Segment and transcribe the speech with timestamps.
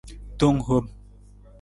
[0.39, 0.85] Tong hom.